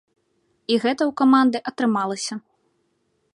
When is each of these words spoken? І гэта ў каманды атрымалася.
І 0.71 0.77
гэта 0.85 0.97
ў 0.97 1.11
каманды 1.21 1.57
атрымалася. 1.73 2.35